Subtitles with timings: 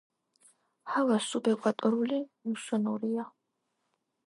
[0.93, 2.19] ჰავა სუბეკვატორული
[2.53, 3.29] მუსონურია.